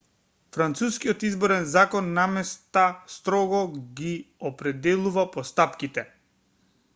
[0.55, 2.85] францускиот изборен закон наместа
[3.17, 3.61] строго
[4.01, 4.15] ги
[4.51, 6.07] определува постапките